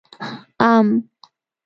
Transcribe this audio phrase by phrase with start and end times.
[0.03, 0.03] 🥭
[0.67, 0.87] ام